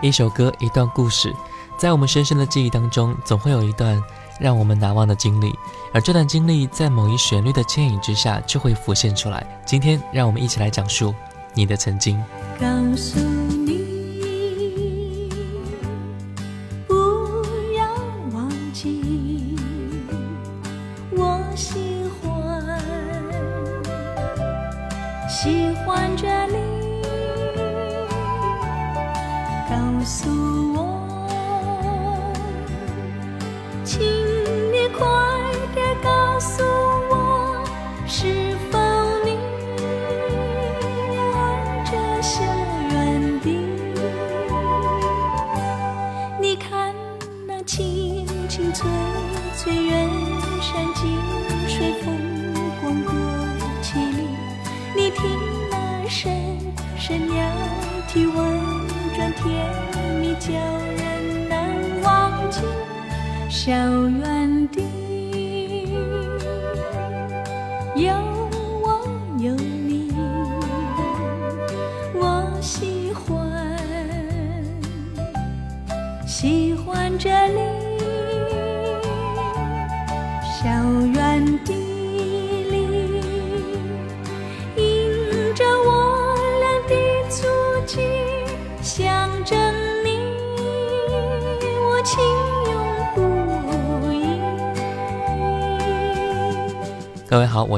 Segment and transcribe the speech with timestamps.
[0.00, 1.34] 一首歌，一段故事，
[1.76, 4.00] 在我们深深的记忆当中，总会有一段
[4.38, 5.52] 让我们难忘的经历。
[5.92, 9.44] 而这段经历，在某一旋律的牵引之下，就会浮现出来。
[9.66, 11.12] 今天，让我们一起来讲述
[11.54, 12.16] 你的曾经。
[12.60, 12.66] 告
[12.96, 13.77] 诉你。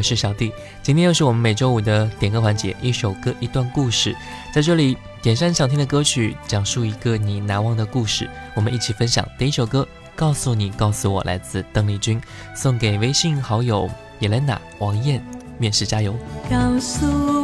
[0.01, 0.51] 我是小弟，
[0.83, 4.17] 今天又是我们每周五的点歌环节，一首歌一段故事，
[4.51, 9.29] 在这里点上想听的歌曲，讲述一个你难忘的故事，我们一起分享。
[9.39, 12.19] 第一首歌，告诉你，告诉我，来自邓丽君，
[12.55, 15.23] 送给微信好友伊兰娜、王艳，
[15.59, 16.17] 面试加油。
[16.51, 17.40] 告诉。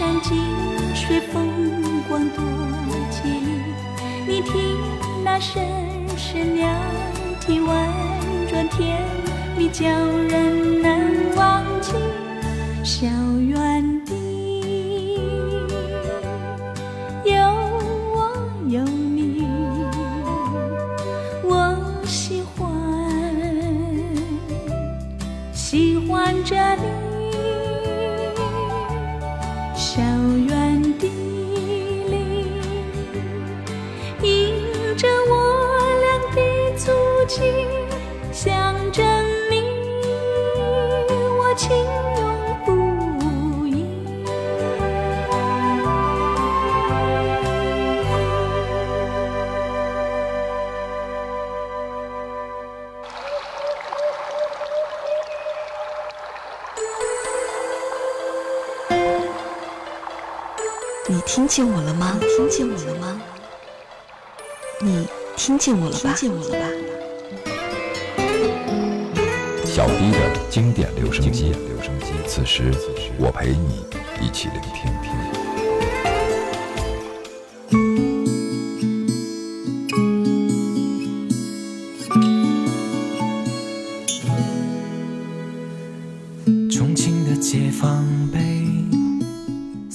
[0.00, 0.34] 山尽，
[0.94, 1.52] 水风
[2.08, 2.42] 光多
[3.10, 3.60] 绮丽，
[4.26, 4.78] 你听
[5.22, 5.62] 那声
[6.16, 6.66] 声鸟
[7.38, 7.92] 啼婉
[8.48, 8.98] 转，甜
[9.58, 11.02] 蜜叫人难
[11.36, 11.92] 忘记，
[12.82, 12.98] 小
[13.46, 13.89] 园。
[61.50, 62.12] 见我了吗？
[62.20, 63.20] 你听见我了吗？
[64.80, 66.14] 你听见我了吧？
[66.14, 67.54] 听见我了吧？
[69.64, 70.18] 小 B 的
[70.48, 71.50] 经典留声机，
[72.28, 72.70] 此时
[73.18, 73.84] 我陪你
[74.24, 75.19] 一起聆听。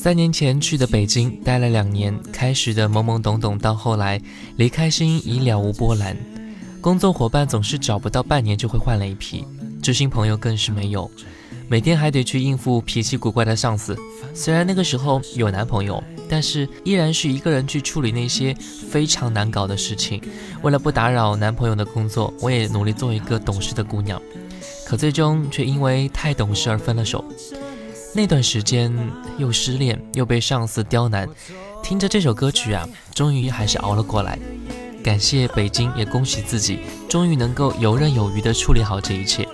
[0.05, 2.15] 三年前去的北京，待了两年。
[2.31, 4.21] 开始的懵懵懂懂，到后来
[4.57, 6.15] 离开心已了无波澜。
[6.79, 9.43] 工作伙伴总是找不到，半年就会换了一批。
[9.81, 11.09] 知心朋友更是没有，
[11.67, 13.97] 每天还得去应付脾气古怪的上司。
[14.31, 18.55] 虽然那个时候有男朋友，但是依然是一个人去处理那些
[18.87, 20.21] 非常难搞的事情。
[20.61, 24.21] 为了不打扰男朋友的工作，我也努力做一个懂事的姑娘，
[24.85, 27.25] 可最终却因为太懂事而分了手。
[28.15, 28.89] 那段时间
[29.37, 31.27] 又失恋又被上司刁难，
[31.83, 34.39] 听着这首歌曲啊，终于还是熬了过来。
[35.03, 36.79] 感谢北京，也恭喜自己，
[37.09, 39.45] 终于能够游刃有余地处理好这一切。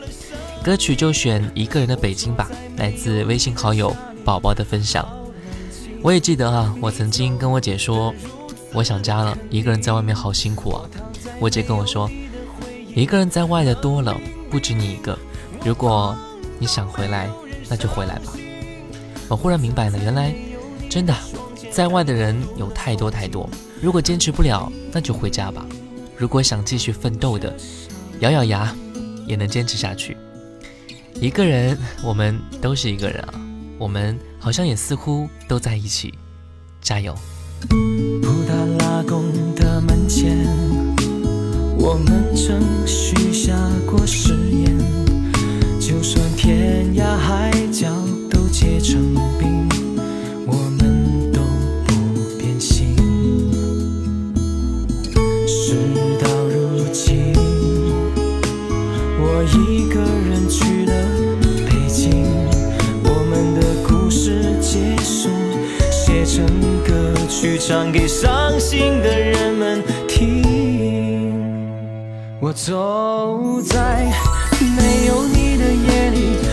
[0.63, 2.47] 歌曲就选《一个人的北京》吧，
[2.77, 3.91] 来自微信好友
[4.23, 5.09] 宝宝的分享。
[6.03, 8.13] 我也记得啊，我曾经跟我姐说，
[8.75, 10.85] 我想家了，一个人在外面好辛苦啊。
[11.39, 12.07] 我姐跟我说，
[12.95, 14.15] 一个人在外的多了，
[14.51, 15.17] 不止你一个。
[15.65, 16.15] 如果
[16.59, 17.27] 你想回来，
[17.67, 18.31] 那就回来吧。
[19.31, 20.35] 我忽然明白了，原来
[20.89, 21.15] 真的
[21.71, 23.49] 在外的人有太多太多。
[23.81, 25.65] 如果坚持不了，那就回家吧；
[26.17, 27.55] 如果想继续奋斗的，
[28.19, 28.75] 咬咬牙
[29.25, 30.17] 也能坚持下去。
[31.13, 33.33] 一个人，我们都是一个人啊，
[33.77, 36.13] 我们好像也似乎都在一起。
[36.81, 37.15] 加油！
[37.69, 39.23] 布达拉宫
[39.55, 40.45] 的门前，
[41.79, 43.55] 我们曾许下
[43.89, 44.77] 过誓言，
[45.79, 47.90] 就算天涯海角。
[48.81, 49.69] 成冰，
[50.47, 51.39] 我们都
[51.85, 52.87] 不变心。
[55.47, 55.75] 事
[56.19, 57.31] 到如今，
[59.19, 61.37] 我一个人去了
[61.67, 62.23] 北京。
[63.03, 65.29] 我们的故事结束，
[65.91, 66.43] 写成
[66.83, 71.35] 歌曲，唱给伤心的人们听。
[72.39, 74.11] 我走在
[74.75, 76.50] 没有你的夜里。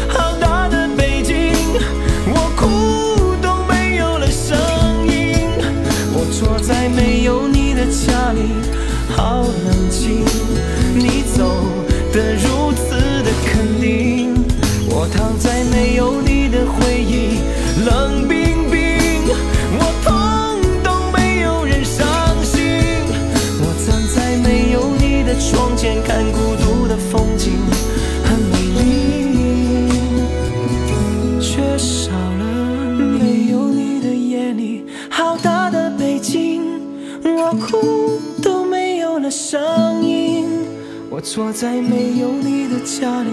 [41.40, 43.28] 我在没有你的家里，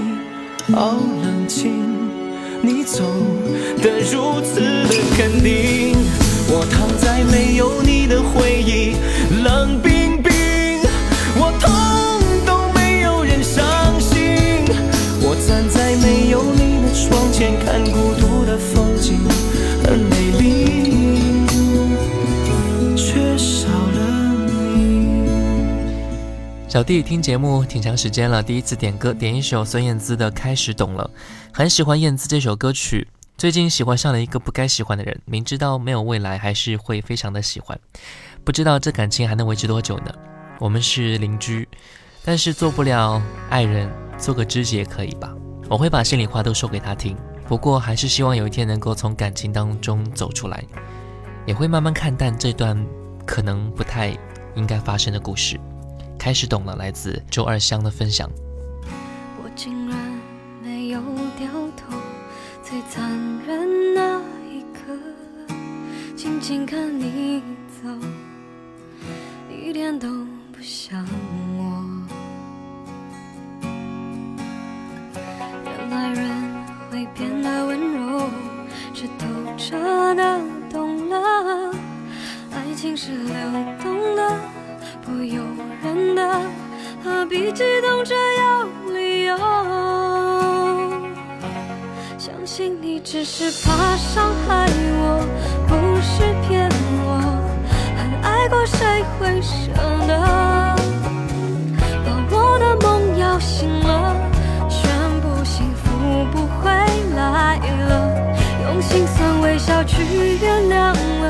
[0.76, 1.72] 好冷清。
[2.62, 3.02] 你走
[3.82, 5.94] 的如此的肯定，
[6.48, 7.95] 我躺在没有你。
[26.76, 31.10] 小弟听节目挺长时间了，第一次点歌点一首孙燕姿的《开始懂了》，
[31.58, 33.08] 很喜欢燕姿这首歌曲。
[33.38, 37.80] 最近喜欢上了一个不该喜欢的人，明知道没有未来，还是会非常的喜欢。
[38.44, 40.14] 不知道这感情还能维持多久呢？
[40.60, 41.66] 我们是邻居，
[42.26, 45.34] 但是做不了爱人，做个知己也可以吧。
[45.70, 47.16] 我会把心里话都说给他听，
[47.48, 50.62] 不过还是希望有一天能够从感情当中走出来，
[51.46, 52.78] 也会慢慢看淡这段
[53.26, 54.10] 可能不太
[54.56, 55.58] 应该发生的故事。
[56.18, 58.30] 开始懂了来自周二香的分享
[59.42, 59.98] 我竟然
[60.64, 61.00] 没有
[61.38, 61.48] 掉
[61.78, 61.96] 头
[62.64, 63.10] 最残
[63.46, 64.20] 忍那
[64.50, 64.92] 一刻
[66.16, 67.44] 静静看你
[67.84, 67.90] 走
[69.52, 70.08] 一点都
[70.52, 71.06] 不像
[71.58, 71.84] 我
[75.64, 78.30] 原来人会变得温柔
[78.94, 79.26] 是透
[79.58, 80.40] 彻的
[80.72, 81.72] 懂了
[82.52, 83.36] 爱情是流
[83.84, 84.55] 动的
[85.06, 85.40] 不由
[85.84, 86.42] 人的，
[87.04, 89.38] 何必激动着要理由？
[92.18, 94.66] 相信你只是怕伤害
[95.00, 95.26] 我，
[95.68, 96.68] 不是骗
[97.06, 97.22] 我。
[97.96, 99.72] 很爱过，谁会舍
[100.08, 100.18] 得？
[102.04, 104.16] 把我的梦摇醒了，
[104.68, 104.90] 全
[105.22, 106.72] 部幸福不回
[107.16, 107.60] 来
[107.90, 110.04] 了，用心酸微笑去
[110.42, 111.25] 原谅。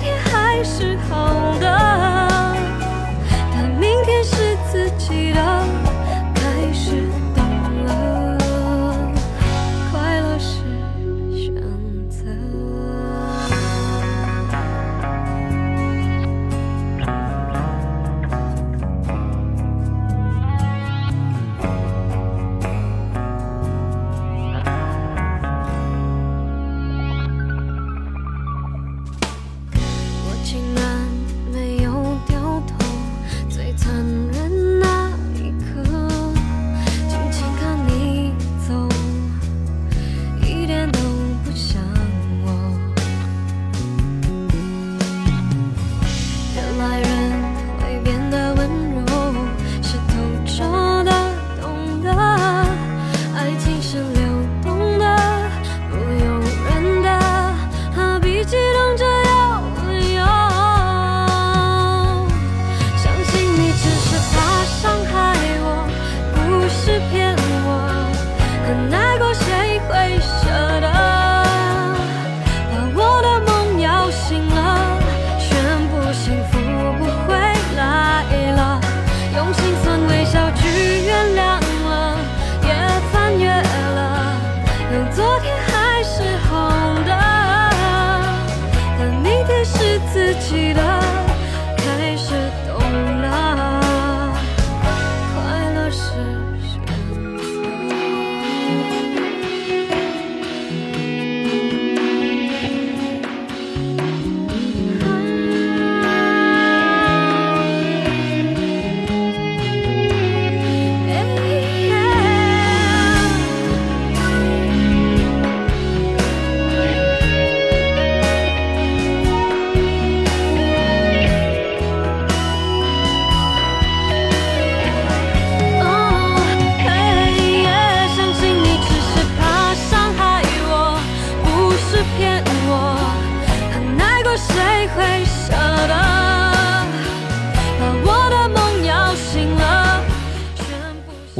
[0.00, 1.26] 天还是好
[1.60, 2.09] 的。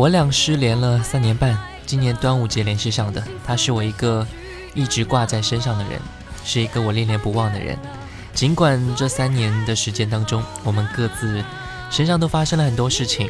[0.00, 1.54] 我俩失联了三年半，
[1.84, 3.22] 今年端午节联系上的。
[3.46, 4.26] 他是我一个
[4.74, 6.00] 一直挂在身上的人，
[6.42, 7.76] 是一个我恋恋不忘的人。
[8.32, 11.44] 尽管这三年的时间当中，我们各自
[11.90, 13.28] 身上都发生了很多事情，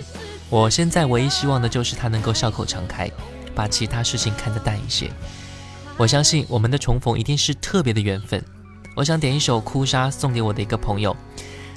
[0.49, 3.11] 我现在唯一希望的就是他能够笑口常开，
[3.53, 5.11] 把其他事情看得淡一些。
[5.97, 8.41] 我相信我们的重逢一定是特别的缘分。
[8.95, 11.17] 我想点一首《哭砂》送给我的一个朋友，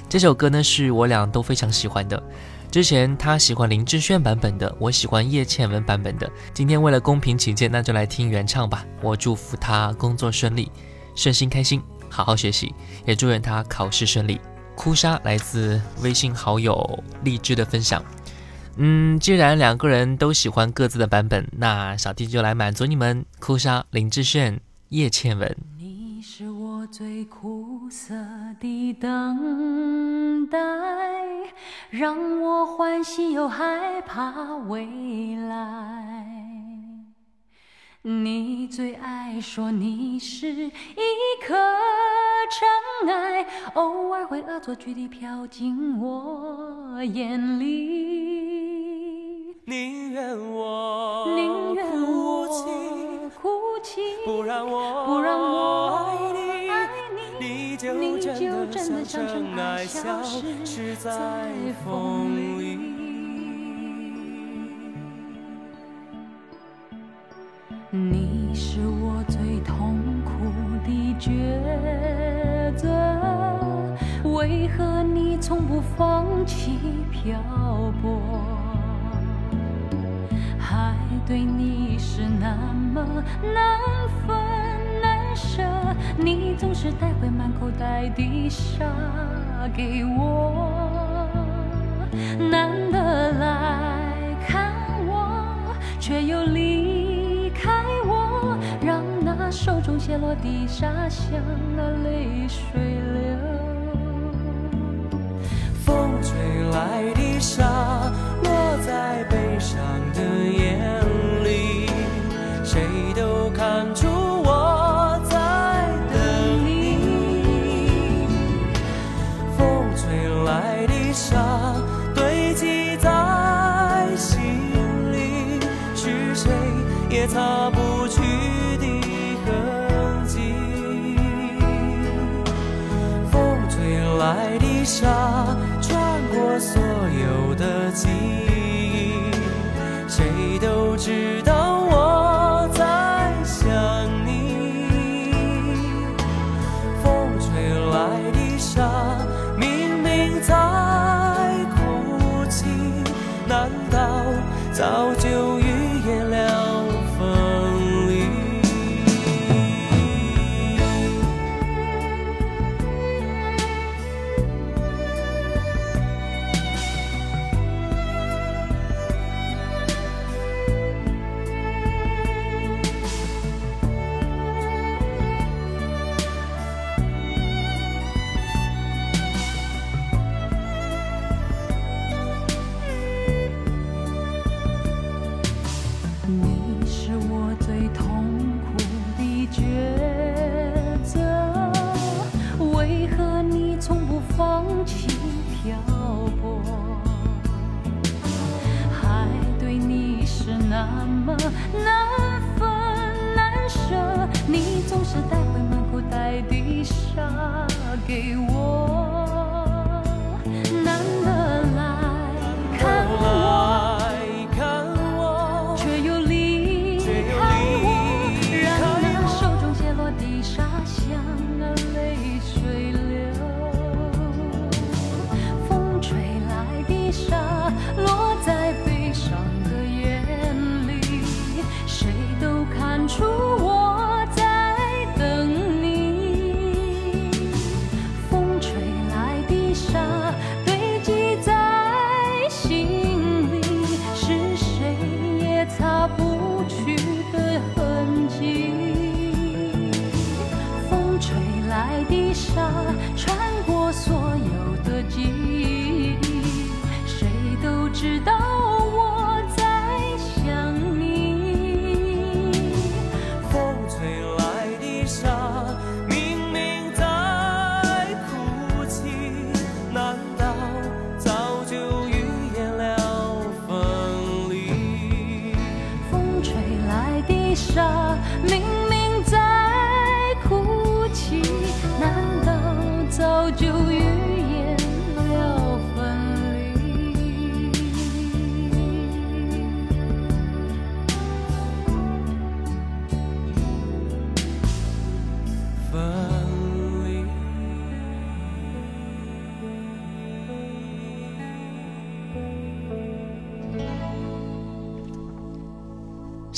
[0.08, 2.22] 这首歌呢是我俩都非常喜欢的。
[2.70, 6.30] 之前他喜欢林志炫版本的，我喜欢叶倩文版本的。
[6.52, 8.84] 今天为了公平起见，那就来听原唱吧。
[9.00, 10.70] 我祝福他工作顺利，
[11.14, 12.74] 顺心开心，好好学习，
[13.06, 14.40] 也祝愿他考试顺利。
[14.76, 18.04] 哭砂来自微信好友荔枝的分享。
[18.76, 23.24] 嗯，既然两个人都喜欢各自的版本，那小弟就来满足你们。
[23.38, 25.56] 哭砂林志炫，叶倩文。
[26.84, 28.12] 我最苦涩
[28.60, 30.58] 的等待，
[31.88, 36.26] 让我欢喜又害怕未来。
[38.02, 41.00] 你最爱说你是一
[41.42, 41.54] 颗
[43.02, 49.54] 尘埃，偶尔会恶作剧地飘进我眼里。
[49.66, 52.46] 宁愿我宁愿我
[53.40, 53.50] 哭
[53.82, 56.43] 泣，不让我不让我爱你。
[58.00, 58.32] 你就
[58.66, 60.20] 真的像尘埃，消
[60.64, 61.46] 失在
[61.84, 62.92] 风里。
[67.90, 70.32] 你是我最痛苦
[70.84, 72.90] 的抉择，
[74.32, 76.76] 为何你从不放弃
[77.12, 77.38] 漂
[78.02, 78.20] 泊？
[80.58, 82.56] 还对你是那
[82.92, 83.06] 么
[83.54, 83.78] 难
[84.26, 84.93] 分。
[85.34, 85.62] 舍，
[86.16, 88.84] 你总是带回满口袋的沙
[89.76, 90.70] 给我，
[92.50, 94.14] 难得来
[94.46, 94.72] 看
[95.08, 97.68] 我，却又离开
[98.06, 101.26] 我，让那手中泻落的沙像
[101.76, 103.40] 那泪水流，
[105.84, 106.38] 风吹
[106.70, 107.73] 来的沙。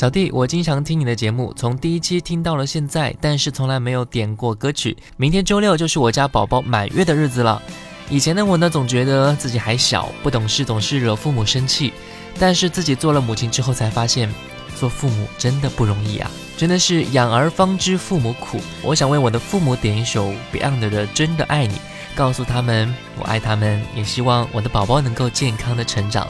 [0.06, 4.96] 小弟，我经常听你的节目，从第一期听到了现在，但是从来没有点过歌曲。
[5.16, 7.60] 明天周六就是我家宝宝满月的日子了。
[8.08, 11.92] 以前的我呢，总觉得自己还小，不懂事，总是惹父母生气。
[12.38, 14.32] 但是自己做了母亲之后，才发现
[14.78, 16.30] 做父母真的不容易啊！
[16.56, 18.60] 真的是养儿方知父母苦。
[18.82, 21.74] 我想为我的父母点一首 Beyond 的《真的爱你》，
[22.14, 26.28] 告诉他们我爱他们，也希望我的宝宝能够健康的成长。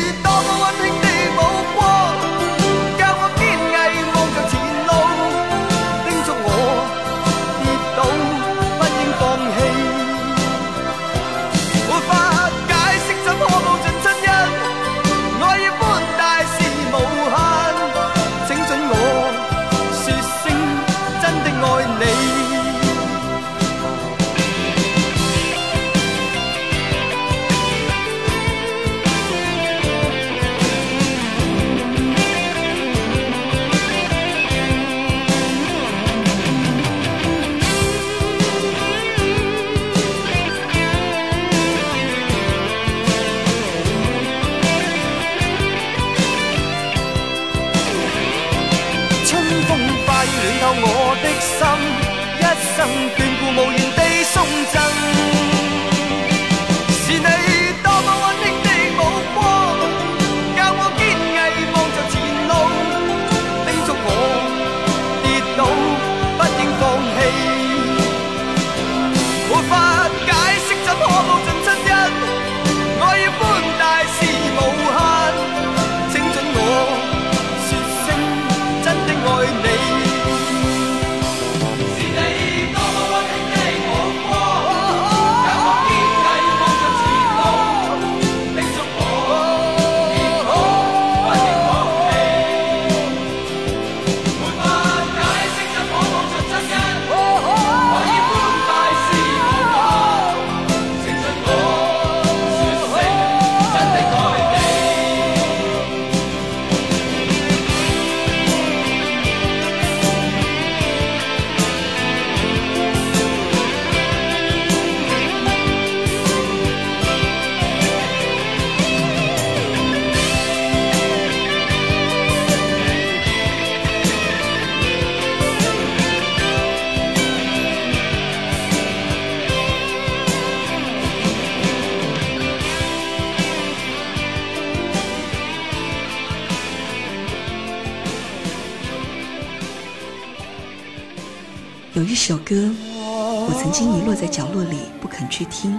[142.26, 145.78] 首歌，我曾经遗落在角落里，不肯去听。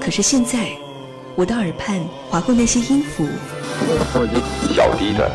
[0.00, 0.68] 可是现在，
[1.34, 3.26] 我的耳畔划过那些音符。
[4.74, 5.30] 小的，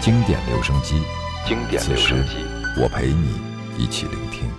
[0.00, 0.94] 经典留声机，
[1.46, 2.36] 经典留声机，
[2.80, 3.34] 我陪你
[3.76, 4.50] 一起聆听。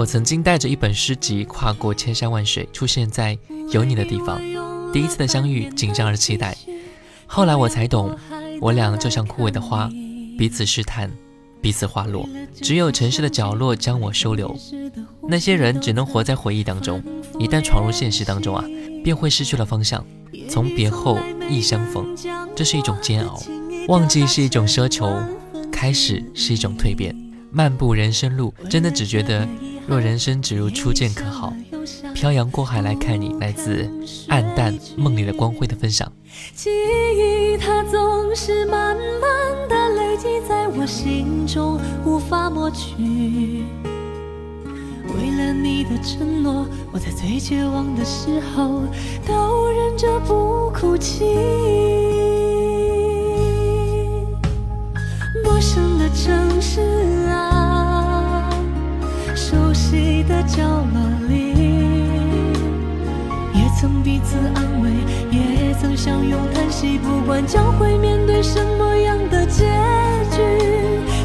[0.00, 3.36] 我曾经带着一本诗集，跨过千山万水，出现在
[3.70, 4.40] 有你的地方。
[4.94, 6.56] 第一次的相遇，紧张而期待。
[7.26, 8.16] 后来我才懂，
[8.62, 9.90] 我俩就像枯萎的花，
[10.38, 11.10] 彼此试探，
[11.60, 12.26] 彼此花落。
[12.62, 14.56] 只有城市的角落将我收留。
[15.28, 17.02] 那些人只能活在回忆当中，
[17.38, 18.64] 一旦闯入现实当中啊，
[19.04, 20.02] 便会失去了方向。
[20.48, 22.06] 从别后，亦相逢，
[22.56, 23.38] 这是一种煎熬。
[23.88, 25.20] 忘记是一种奢求，
[25.70, 27.14] 开始是一种蜕变。
[27.52, 29.46] 漫步人生路，真的只觉得。
[29.90, 31.52] 若人生只如初见，可好？
[32.14, 33.90] 漂洋过海来看你，来自
[34.28, 36.06] 暗淡梦里的光辉的分享。
[36.54, 38.00] 记忆它总
[38.36, 41.76] 是慢慢的累积在我心中，
[42.06, 42.86] 无法抹去。
[45.16, 48.82] 为了你的承诺，我在最绝望的时候
[49.26, 51.24] 都忍着不哭泣。
[55.42, 57.09] 陌生的城市。
[60.50, 61.48] 角落里，
[63.54, 64.90] 也曾彼此安慰，
[65.30, 66.98] 也曾相拥叹息。
[66.98, 70.42] 不管将会面对什么样的结局，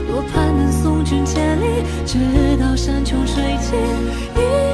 [0.06, 2.18] 多盼能送君千里，直
[2.60, 3.76] 到山穷水尽。
[4.40, 4.67] 一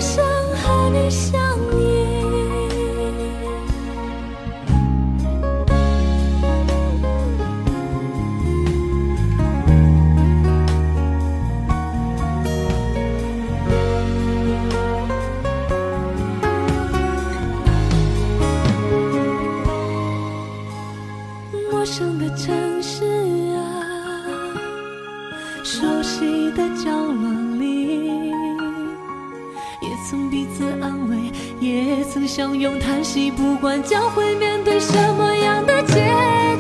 [31.61, 35.95] 也曾相拥叹息，不管将会面对什么样的结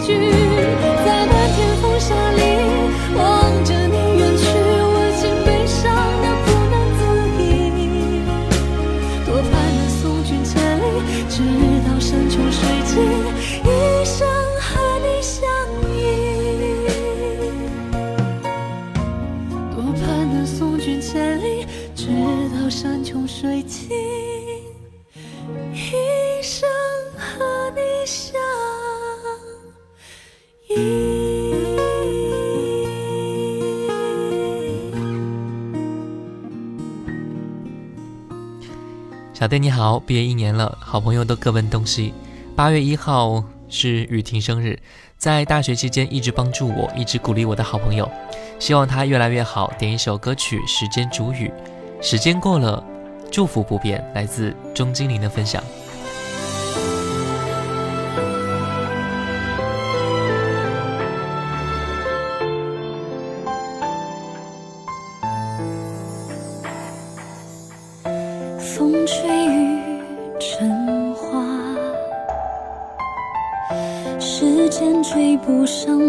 [0.04, 0.30] 局，
[1.04, 3.43] 在漫天风沙里。
[39.44, 42.14] 小弟你好，毕业一年了，好朋友都各奔东西。
[42.56, 44.78] 八月一号是雨婷生日，
[45.18, 48.10] 在大学期间一直帮助我，一直鼓励我的好朋友，
[48.58, 49.70] 希望他越来越好。
[49.78, 51.52] 点一首歌曲《时间煮雨》，
[52.02, 52.82] 时间过了，
[53.30, 54.02] 祝福不变。
[54.14, 55.62] 来自钟精灵的分享。
[75.44, 76.03] 浮生。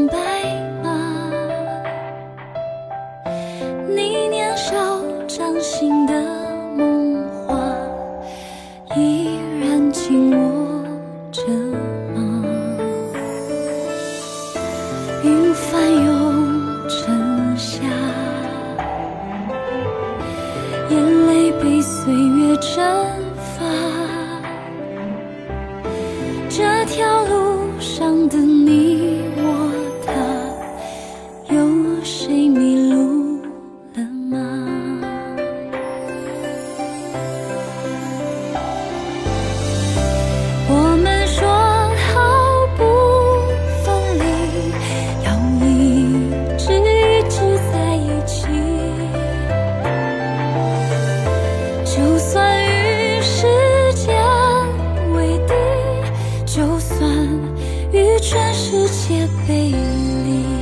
[57.95, 60.54] 与全世界背离。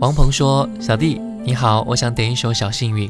[0.00, 3.06] 王鹏说：“小弟，你好，我想点一首《小幸运》。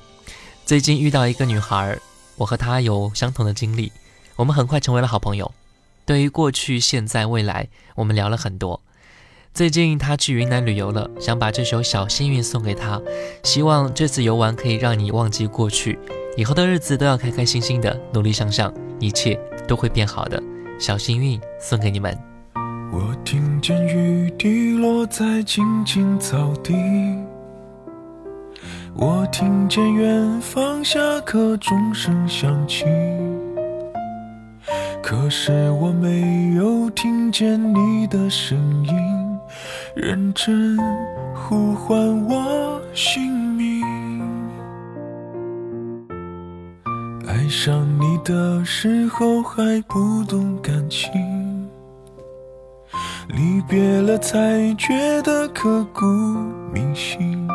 [0.66, 1.96] 最近遇到一个女孩，
[2.36, 3.92] 我和她有相同的经历，
[4.34, 5.52] 我们很快成为了好朋友。
[6.04, 8.80] 对于过去、现在、未来，我们聊了很多。
[9.54, 13.00] 最近她去云南旅游了，想把这首《小幸运》送给她，
[13.44, 15.96] 希望这次游玩可以让你忘记过去，
[16.36, 20.40] 以后的日子都要开开心心的，努力向上，一切都会变好的。
[20.80, 22.18] 《小幸运》送给你们。”
[22.92, 26.74] 我听见雨滴落在青青草地，
[28.96, 32.84] 我听见远方下课钟声响起，
[35.00, 38.92] 可是我没有听见你的声音，
[39.94, 40.76] 认真
[41.32, 41.96] 呼唤
[42.28, 43.84] 我姓名。
[47.28, 51.49] 爱上你的时候还不懂感情。
[53.34, 54.38] 离别了才
[54.76, 56.04] 觉得刻骨
[56.72, 57.46] 铭心，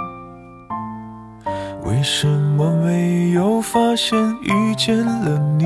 [1.83, 5.65] 为什么没有发现遇见了你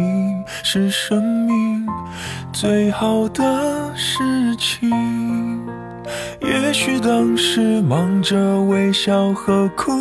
[0.63, 1.86] 是生命
[2.52, 4.24] 最好的事
[4.58, 4.89] 情？
[6.41, 9.91] 也许当时忙着微笑和哭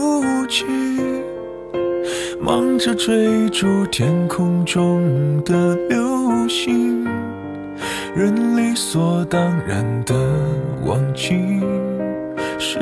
[0.49, 0.65] 泣，
[2.41, 6.98] 忙着追逐天空中的流星。
[8.19, 10.13] 人理所当然的
[10.85, 11.41] 忘记，
[12.59, 12.81] 是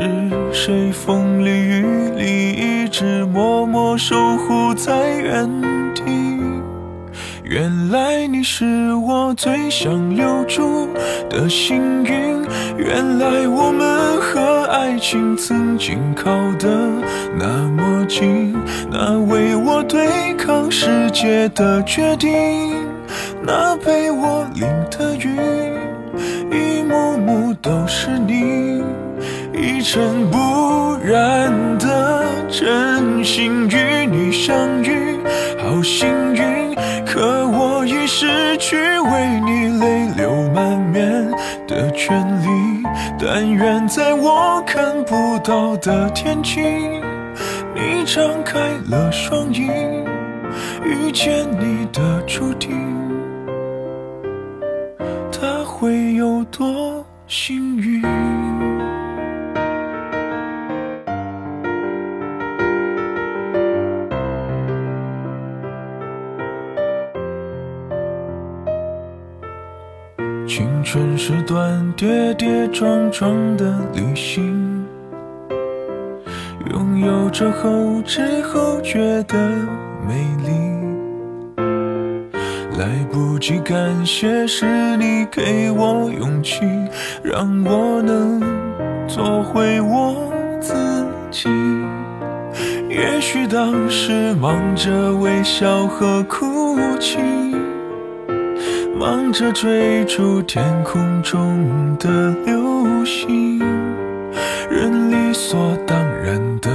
[0.50, 1.82] 谁风里雨
[2.16, 2.50] 里
[2.84, 5.46] 一直默默守护在原
[5.94, 6.02] 地。
[7.44, 10.88] 原来你是我最想留住
[11.28, 12.42] 的幸运，
[12.78, 16.88] 原来我们和爱情曾经靠得
[17.38, 18.56] 那么近，
[18.90, 22.75] 那为我对抗世界的决定。
[23.48, 25.38] 那陪我淋的雨，
[26.50, 28.82] 一幕幕都是你，
[29.54, 35.16] 一尘不染的真心与你相遇，
[35.58, 36.74] 好幸运。
[37.06, 41.30] 可我已失去为你泪流满面
[41.68, 42.48] 的权利。
[43.16, 46.60] 但愿在我看不到的天际，
[47.76, 48.58] 你张开
[48.90, 49.70] 了双翼，
[50.84, 52.74] 遇见你的注定。
[56.38, 58.02] 我多幸运！
[70.46, 74.84] 青春是段跌跌撞撞的旅行，
[76.70, 79.38] 拥有着后知后觉的
[80.06, 80.65] 美丽。
[83.16, 83.74] 不及感
[84.04, 84.66] 谢，是
[84.98, 86.60] 你给我勇气，
[87.22, 88.38] 让我能
[89.08, 90.74] 做回我自
[91.30, 91.48] 己。
[92.90, 97.16] 也许当时忙着微笑和哭泣，
[99.00, 103.58] 忙着追逐天空中的流星，
[104.70, 106.68] 人理所当然的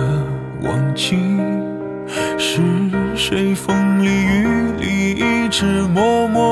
[0.63, 1.19] 忘记，
[2.35, 2.59] 是
[3.15, 5.63] 谁风里雨里一直。
[5.93, 6.10] 默。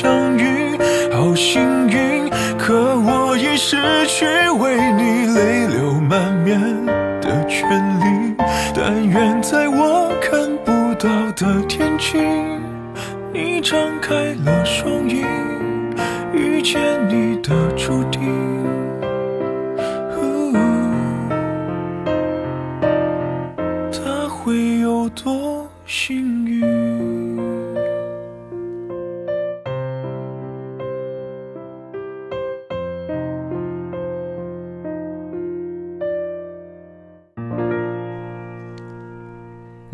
[0.00, 0.76] 相遇
[1.12, 2.28] 好幸运，
[2.58, 3.76] 可我已失
[4.08, 4.24] 去
[4.58, 6.60] 为你泪流满面
[7.20, 8.34] 的权利。
[8.74, 12.18] 但愿在我看不到的天际，
[13.32, 15.24] 你张开了双翼，
[16.32, 16.76] 遇见
[17.08, 18.63] 你的注定。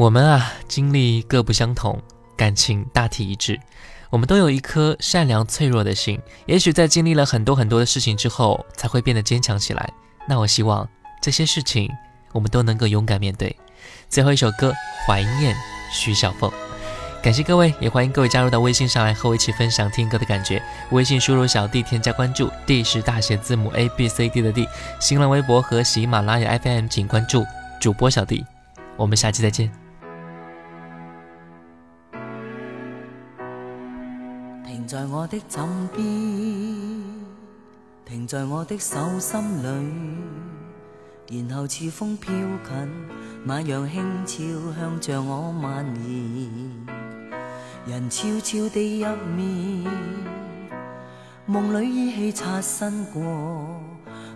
[0.00, 2.00] 我们啊，经历各不相同，
[2.34, 3.60] 感情大体一致。
[4.08, 9.90] 我们都有一颗善良脆弱的心，也许在经历了很多很多的事情之后，才会变得坚强起来。
[10.26, 10.88] 那我希望
[11.20, 11.86] 这些事情
[12.32, 13.54] 我们都能够勇敢面对。
[14.08, 14.72] 最后一首歌，
[15.06, 15.54] 怀念
[15.92, 16.50] 徐小凤。
[17.22, 20.62] 感谢各位，也欢迎各位加入到微信上来和我一起分享听歌的感觉。
[20.92, 24.66] 微信输入小弟添加关注，D 是大写字母 A B C D 的 D。
[24.98, 27.44] 新浪微博和喜马拉雅 FM 请关注
[27.78, 28.42] 主播小弟。
[28.96, 29.70] 我们下期再见。
[34.90, 36.04] 在我的枕边，
[38.04, 39.40] 停在我的手心
[41.30, 42.92] 里，然后似风飘近，
[43.44, 46.86] 那样轻悄向着我蔓延。
[47.86, 49.86] 人悄悄地入眠，
[51.46, 53.22] 梦里依稀擦身过，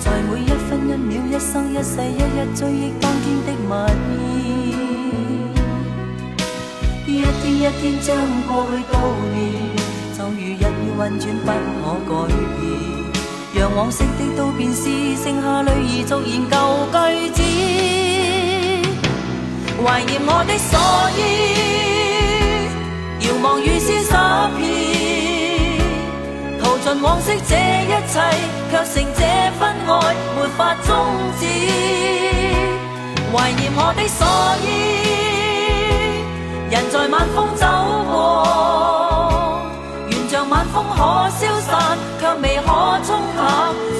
[0.00, 3.72] 在每一分一秒、一生一世、一日追忆当天的蜜
[4.42, 4.44] 意。
[7.06, 8.16] 一天一天将
[8.48, 8.92] 过去悼
[9.32, 9.36] 念，
[10.18, 11.78] 就如日月运转不可
[12.10, 12.12] 改
[12.60, 12.68] 变。
[13.58, 14.84] 让往昔的都变思，
[15.22, 15.74] 剩下泪儿
[16.06, 16.56] 逐染旧
[16.90, 16.94] 句
[17.32, 17.40] 子，
[19.84, 20.70] 怀念我的所
[21.16, 21.18] 依，
[23.28, 24.75] 遥望雨丝洒遍。
[26.88, 28.20] 尽往昔这一切，
[28.70, 29.22] 却成这
[29.58, 30.94] 份爱没法终
[31.40, 31.44] 止。
[33.32, 34.24] 怀念我的所
[34.64, 35.02] 依，
[36.70, 37.66] 人在晚风走
[38.08, 39.66] 过，
[40.12, 43.95] 愿像晚风可消散，却未可冲淡。